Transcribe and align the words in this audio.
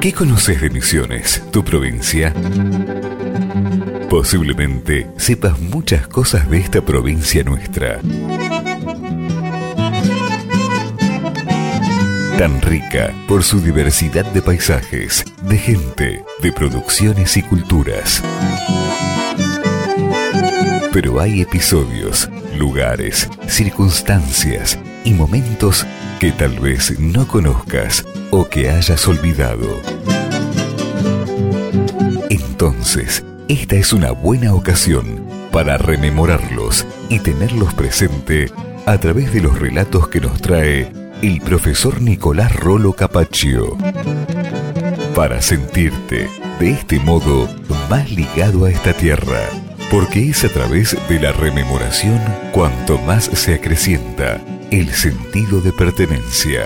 ¿Qué 0.00 0.12
conoces 0.12 0.60
de 0.60 0.68
Misiones, 0.70 1.42
tu 1.52 1.64
provincia? 1.64 2.34
Posiblemente 4.10 5.06
sepas 5.16 5.60
muchas 5.60 6.08
cosas 6.08 6.50
de 6.50 6.58
esta 6.58 6.80
provincia 6.80 7.44
nuestra. 7.44 8.00
Tan 12.36 12.60
rica 12.62 13.14
por 13.28 13.44
su 13.44 13.60
diversidad 13.60 14.24
de 14.24 14.42
paisajes, 14.42 15.24
de 15.48 15.56
gente, 15.56 16.24
de 16.42 16.52
producciones 16.52 17.36
y 17.36 17.42
culturas. 17.42 18.22
Pero 20.92 21.20
hay 21.20 21.40
episodios, 21.40 22.28
lugares, 22.56 23.28
circunstancias 23.48 24.78
y 25.04 25.14
momentos 25.14 25.86
que 26.20 26.32
tal 26.32 26.60
vez 26.60 27.00
no 27.00 27.26
conozcas 27.26 28.04
o 28.30 28.48
que 28.48 28.68
hayas 28.68 29.08
olvidado. 29.08 29.80
Entonces, 32.28 33.24
esta 33.48 33.76
es 33.76 33.92
una 33.92 34.12
buena 34.12 34.54
ocasión 34.54 35.24
para 35.50 35.78
rememorarlos 35.78 36.86
y 37.08 37.18
tenerlos 37.20 37.72
presente 37.74 38.50
a 38.86 38.98
través 38.98 39.32
de 39.32 39.40
los 39.40 39.58
relatos 39.58 40.08
que 40.08 40.20
nos 40.20 40.40
trae 40.42 40.92
el 41.22 41.40
profesor 41.40 42.02
Nicolás 42.02 42.54
Rolo 42.54 42.92
Capaccio. 42.92 43.76
Para 45.14 45.40
sentirte 45.40 46.28
de 46.58 46.70
este 46.70 46.98
modo 46.98 47.48
más 47.88 48.10
ligado 48.10 48.64
a 48.64 48.70
esta 48.70 48.92
tierra, 48.92 49.40
porque 49.92 50.30
es 50.30 50.42
a 50.42 50.48
través 50.48 50.96
de 51.06 51.20
la 51.20 51.32
rememoración 51.32 52.18
cuanto 52.50 52.98
más 53.00 53.24
se 53.24 53.52
acrecienta 53.52 54.40
el 54.70 54.88
sentido 54.88 55.60
de 55.60 55.70
pertenencia. 55.70 56.62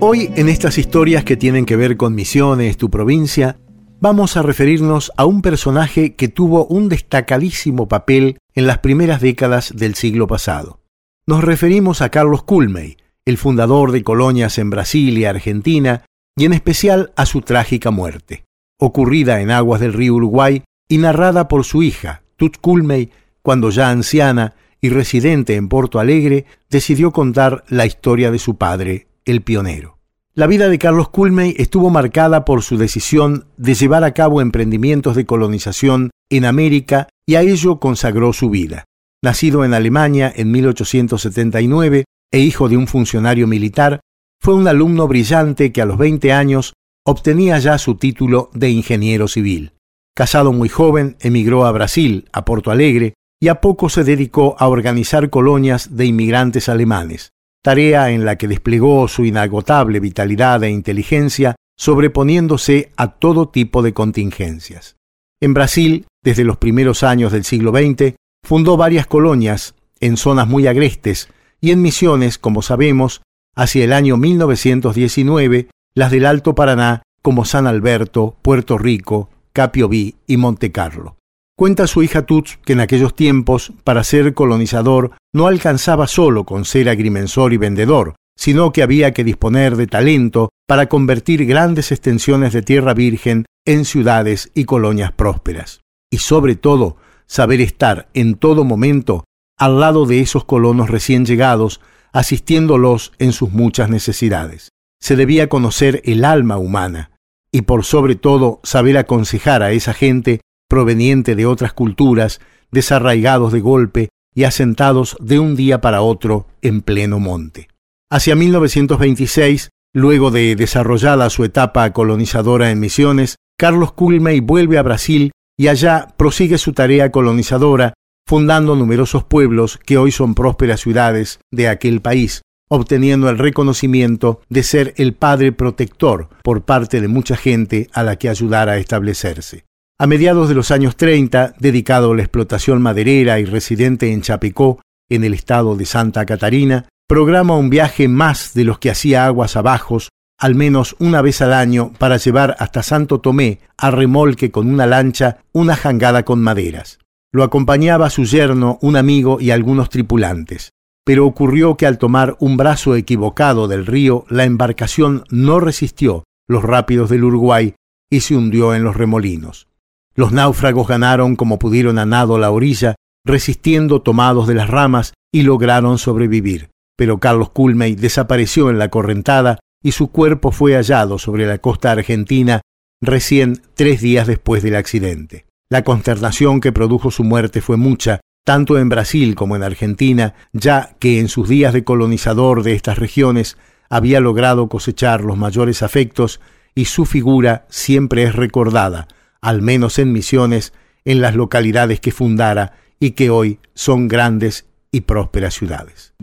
Hoy 0.00 0.30
en 0.36 0.48
estas 0.48 0.78
historias 0.78 1.22
que 1.22 1.36
tienen 1.36 1.66
que 1.66 1.76
ver 1.76 1.98
con 1.98 2.14
Misiones, 2.14 2.78
tu 2.78 2.88
provincia, 2.88 3.58
vamos 4.00 4.38
a 4.38 4.42
referirnos 4.42 5.12
a 5.18 5.26
un 5.26 5.42
personaje 5.42 6.14
que 6.14 6.28
tuvo 6.28 6.64
un 6.64 6.88
destacadísimo 6.88 7.88
papel 7.88 8.38
en 8.54 8.66
las 8.66 8.78
primeras 8.78 9.20
décadas 9.20 9.76
del 9.76 9.96
siglo 9.96 10.26
pasado. 10.26 10.80
Nos 11.26 11.44
referimos 11.44 12.00
a 12.00 12.08
Carlos 12.08 12.42
Culmey, 12.42 12.96
el 13.26 13.36
fundador 13.36 13.92
de 13.92 14.02
colonias 14.02 14.56
en 14.56 14.70
Brasil 14.70 15.18
y 15.18 15.26
Argentina, 15.26 16.06
y 16.38 16.46
en 16.46 16.54
especial 16.54 17.12
a 17.16 17.26
su 17.26 17.42
trágica 17.42 17.90
muerte, 17.90 18.46
ocurrida 18.84 19.40
en 19.40 19.52
aguas 19.52 19.80
del 19.80 19.92
río 19.92 20.14
Uruguay 20.14 20.64
y 20.88 20.98
narrada 20.98 21.46
por 21.46 21.64
su 21.64 21.84
hija, 21.84 22.22
Tut 22.36 22.56
Culmey, 22.60 23.10
cuando 23.40 23.70
ya 23.70 23.90
anciana 23.90 24.54
y 24.80 24.88
residente 24.88 25.54
en 25.54 25.68
Porto 25.68 26.00
Alegre, 26.00 26.46
decidió 26.68 27.12
contar 27.12 27.62
la 27.68 27.86
historia 27.86 28.32
de 28.32 28.40
su 28.40 28.56
padre, 28.56 29.06
el 29.24 29.42
pionero. 29.42 29.98
La 30.34 30.48
vida 30.48 30.68
de 30.68 30.80
Carlos 30.80 31.10
Culmey 31.10 31.54
estuvo 31.58 31.90
marcada 31.90 32.44
por 32.44 32.62
su 32.62 32.76
decisión 32.76 33.44
de 33.56 33.74
llevar 33.74 34.02
a 34.02 34.14
cabo 34.14 34.40
emprendimientos 34.40 35.14
de 35.14 35.26
colonización 35.26 36.10
en 36.28 36.44
América 36.44 37.08
y 37.24 37.36
a 37.36 37.42
ello 37.42 37.78
consagró 37.78 38.32
su 38.32 38.50
vida. 38.50 38.84
Nacido 39.22 39.64
en 39.64 39.74
Alemania 39.74 40.32
en 40.34 40.50
1879 40.50 42.04
e 42.32 42.38
hijo 42.40 42.68
de 42.68 42.76
un 42.76 42.88
funcionario 42.88 43.46
militar, 43.46 44.00
fue 44.40 44.54
un 44.54 44.66
alumno 44.66 45.06
brillante 45.06 45.70
que 45.70 45.82
a 45.82 45.86
los 45.86 45.98
20 45.98 46.32
años 46.32 46.72
obtenía 47.06 47.58
ya 47.58 47.78
su 47.78 47.96
título 47.96 48.50
de 48.54 48.70
ingeniero 48.70 49.28
civil. 49.28 49.72
Casado 50.14 50.52
muy 50.52 50.68
joven, 50.68 51.16
emigró 51.20 51.64
a 51.64 51.72
Brasil, 51.72 52.28
a 52.32 52.44
Porto 52.44 52.70
Alegre, 52.70 53.14
y 53.40 53.48
a 53.48 53.60
poco 53.60 53.88
se 53.88 54.04
dedicó 54.04 54.56
a 54.58 54.68
organizar 54.68 55.30
colonias 55.30 55.96
de 55.96 56.06
inmigrantes 56.06 56.68
alemanes 56.68 57.32
tarea 57.62 58.10
en 58.10 58.24
la 58.24 58.36
que 58.36 58.48
desplegó 58.48 59.08
su 59.08 59.24
inagotable 59.24 60.00
vitalidad 60.00 60.62
e 60.64 60.70
inteligencia, 60.70 61.54
sobreponiéndose 61.78 62.90
a 62.96 63.12
todo 63.12 63.48
tipo 63.48 63.82
de 63.82 63.94
contingencias. 63.94 64.96
En 65.40 65.54
Brasil, 65.54 66.06
desde 66.22 66.44
los 66.44 66.56
primeros 66.56 67.02
años 67.02 67.32
del 67.32 67.44
siglo 67.44 67.70
XX, 67.70 68.16
fundó 68.44 68.76
varias 68.76 69.06
colonias 69.06 69.74
en 70.00 70.16
zonas 70.16 70.48
muy 70.48 70.66
agrestes 70.66 71.28
y 71.60 71.70
en 71.70 71.80
misiones, 71.80 72.38
como 72.38 72.62
sabemos, 72.62 73.22
hacia 73.54 73.84
el 73.84 73.92
año 73.92 74.16
1919, 74.16 75.68
las 75.94 76.10
del 76.10 76.26
Alto 76.26 76.54
Paraná 76.54 77.02
como 77.22 77.44
San 77.44 77.66
Alberto, 77.66 78.36
Puerto 78.42 78.78
Rico, 78.78 79.30
Capiobí 79.52 80.16
y 80.26 80.36
Monte 80.36 80.72
Carlo. 80.72 81.16
Cuenta 81.56 81.86
su 81.86 82.02
hija 82.02 82.22
Tuts 82.26 82.58
que 82.64 82.72
en 82.72 82.80
aquellos 82.80 83.14
tiempos, 83.14 83.72
para 83.84 84.02
ser 84.02 84.34
colonizador, 84.34 85.12
no 85.32 85.46
alcanzaba 85.46 86.06
solo 86.06 86.44
con 86.44 86.64
ser 86.64 86.88
agrimensor 86.88 87.52
y 87.52 87.58
vendedor, 87.58 88.14
sino 88.36 88.72
que 88.72 88.82
había 88.82 89.12
que 89.12 89.24
disponer 89.24 89.76
de 89.76 89.86
talento 89.86 90.48
para 90.66 90.88
convertir 90.88 91.44
grandes 91.46 91.92
extensiones 91.92 92.52
de 92.52 92.62
tierra 92.62 92.94
virgen 92.94 93.44
en 93.66 93.84
ciudades 93.84 94.50
y 94.54 94.64
colonias 94.64 95.12
prósperas. 95.12 95.82
Y 96.10 96.18
sobre 96.18 96.56
todo, 96.56 96.96
saber 97.26 97.60
estar 97.60 98.08
en 98.14 98.34
todo 98.34 98.64
momento 98.64 99.24
al 99.58 99.78
lado 99.78 100.06
de 100.06 100.20
esos 100.20 100.44
colonos 100.44 100.90
recién 100.90 101.24
llegados, 101.24 101.80
asistiéndolos 102.12 103.12
en 103.18 103.32
sus 103.32 103.52
muchas 103.52 103.90
necesidades. 103.90 104.71
Se 105.02 105.16
debía 105.16 105.48
conocer 105.48 106.00
el 106.04 106.24
alma 106.24 106.58
humana 106.58 107.10
y 107.50 107.62
por 107.62 107.84
sobre 107.84 108.14
todo 108.14 108.60
saber 108.62 108.96
aconsejar 108.96 109.62
a 109.64 109.72
esa 109.72 109.94
gente 109.94 110.40
proveniente 110.68 111.34
de 111.34 111.44
otras 111.44 111.72
culturas, 111.72 112.40
desarraigados 112.70 113.52
de 113.52 113.60
golpe 113.60 114.08
y 114.32 114.44
asentados 114.44 115.16
de 115.20 115.40
un 115.40 115.56
día 115.56 115.80
para 115.80 116.02
otro 116.02 116.46
en 116.62 116.82
pleno 116.82 117.18
monte. 117.18 117.68
Hacia 118.10 118.36
1926, 118.36 119.70
luego 119.92 120.30
de 120.30 120.54
desarrollada 120.54 121.30
su 121.30 121.42
etapa 121.44 121.92
colonizadora 121.92 122.70
en 122.70 122.78
Misiones, 122.78 123.36
Carlos 123.58 123.92
Culmey 123.92 124.38
vuelve 124.38 124.78
a 124.78 124.82
Brasil 124.82 125.32
y 125.58 125.66
allá 125.66 126.14
prosigue 126.16 126.58
su 126.58 126.74
tarea 126.74 127.10
colonizadora, 127.10 127.92
fundando 128.26 128.76
numerosos 128.76 129.24
pueblos 129.24 129.78
que 129.84 129.98
hoy 129.98 130.12
son 130.12 130.36
prósperas 130.36 130.80
ciudades 130.80 131.40
de 131.50 131.68
aquel 131.68 132.00
país, 132.00 132.42
obteniendo 132.74 133.28
el 133.28 133.36
reconocimiento 133.36 134.40
de 134.48 134.62
ser 134.62 134.94
el 134.96 135.12
padre 135.12 135.52
protector 135.52 136.30
por 136.42 136.62
parte 136.62 137.02
de 137.02 137.08
mucha 137.08 137.36
gente 137.36 137.90
a 137.92 138.02
la 138.02 138.16
que 138.16 138.30
ayudara 138.30 138.72
a 138.72 138.76
establecerse. 138.78 139.66
A 139.98 140.06
mediados 140.06 140.48
de 140.48 140.54
los 140.54 140.70
años 140.70 140.96
30, 140.96 141.54
dedicado 141.58 142.12
a 142.12 142.16
la 142.16 142.22
explotación 142.22 142.80
maderera 142.80 143.38
y 143.40 143.44
residente 143.44 144.10
en 144.10 144.22
Chapecó, 144.22 144.80
en 145.10 145.22
el 145.22 145.34
estado 145.34 145.76
de 145.76 145.84
Santa 145.84 146.24
Catarina, 146.24 146.88
programa 147.06 147.58
un 147.58 147.68
viaje 147.68 148.08
más 148.08 148.54
de 148.54 148.64
los 148.64 148.78
que 148.78 148.90
hacía 148.90 149.26
aguas 149.26 149.54
abajos, 149.56 150.08
al 150.38 150.54
menos 150.54 150.96
una 150.98 151.20
vez 151.20 151.42
al 151.42 151.52
año, 151.52 151.92
para 151.98 152.16
llevar 152.16 152.56
hasta 152.58 152.82
Santo 152.82 153.20
Tomé, 153.20 153.60
a 153.76 153.90
remolque 153.90 154.50
con 154.50 154.72
una 154.72 154.86
lancha, 154.86 155.40
una 155.52 155.76
jangada 155.76 156.24
con 156.24 156.40
maderas. 156.40 156.98
Lo 157.32 157.44
acompañaba 157.44 158.08
su 158.08 158.24
yerno, 158.24 158.78
un 158.80 158.96
amigo 158.96 159.42
y 159.42 159.50
algunos 159.50 159.90
tripulantes. 159.90 160.72
Pero 161.04 161.26
ocurrió 161.26 161.76
que 161.76 161.86
al 161.86 161.98
tomar 161.98 162.36
un 162.38 162.56
brazo 162.56 162.94
equivocado 162.94 163.68
del 163.68 163.86
río, 163.86 164.24
la 164.28 164.44
embarcación 164.44 165.24
no 165.30 165.58
resistió 165.58 166.24
los 166.48 166.62
rápidos 166.62 167.10
del 167.10 167.24
Uruguay 167.24 167.74
y 168.10 168.20
se 168.20 168.36
hundió 168.36 168.74
en 168.74 168.84
los 168.84 168.96
remolinos. 168.96 169.68
Los 170.14 170.32
náufragos 170.32 170.86
ganaron 170.86 171.36
como 171.36 171.58
pudieron 171.58 171.98
a 171.98 172.06
nado 172.06 172.38
la 172.38 172.50
orilla, 172.50 172.94
resistiendo 173.24 174.02
tomados 174.02 174.46
de 174.46 174.54
las 174.54 174.68
ramas 174.68 175.14
y 175.32 175.42
lograron 175.42 175.98
sobrevivir. 175.98 176.70
Pero 176.96 177.18
Carlos 177.18 177.50
Culmey 177.50 177.94
desapareció 177.94 178.70
en 178.70 178.78
la 178.78 178.90
correntada 178.90 179.58
y 179.82 179.92
su 179.92 180.08
cuerpo 180.10 180.52
fue 180.52 180.74
hallado 180.74 181.18
sobre 181.18 181.46
la 181.46 181.58
costa 181.58 181.90
argentina 181.92 182.60
recién 183.00 183.62
tres 183.74 184.00
días 184.00 184.26
después 184.26 184.62
del 184.62 184.76
accidente. 184.76 185.46
La 185.68 185.82
consternación 185.82 186.60
que 186.60 186.72
produjo 186.72 187.10
su 187.10 187.24
muerte 187.24 187.60
fue 187.60 187.76
mucha, 187.76 188.20
tanto 188.44 188.78
en 188.78 188.88
Brasil 188.88 189.34
como 189.34 189.56
en 189.56 189.62
Argentina, 189.62 190.34
ya 190.52 190.96
que 190.98 191.20
en 191.20 191.28
sus 191.28 191.48
días 191.48 191.72
de 191.72 191.84
colonizador 191.84 192.62
de 192.62 192.74
estas 192.74 192.98
regiones 192.98 193.56
había 193.88 194.20
logrado 194.20 194.68
cosechar 194.68 195.22
los 195.22 195.36
mayores 195.36 195.82
afectos 195.82 196.40
y 196.74 196.86
su 196.86 197.04
figura 197.04 197.66
siempre 197.68 198.24
es 198.24 198.34
recordada, 198.34 199.08
al 199.40 199.62
menos 199.62 199.98
en 199.98 200.12
misiones, 200.12 200.72
en 201.04 201.20
las 201.20 201.34
localidades 201.34 202.00
que 202.00 202.12
fundara 202.12 202.74
y 202.98 203.12
que 203.12 203.30
hoy 203.30 203.58
son 203.74 204.08
grandes 204.08 204.66
y 204.90 205.02
prósperas 205.02 205.54
ciudades. 205.54 206.14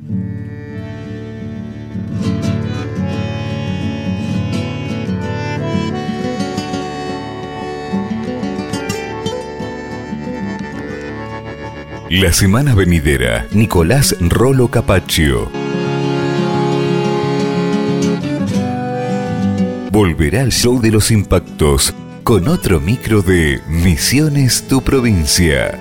La 12.09 12.33
semana 12.33 12.73
venidera, 12.73 13.45
Nicolás 13.51 14.15
Rolo 14.19 14.67
Capaccio. 14.69 15.47
Volverá 19.91 20.41
al 20.41 20.51
show 20.51 20.81
de 20.81 20.89
los 20.89 21.11
impactos 21.11 21.93
con 22.23 22.47
otro 22.47 22.79
micro 22.79 23.21
de 23.21 23.61
Misiones 23.67 24.67
Tu 24.67 24.81
Provincia. 24.81 25.79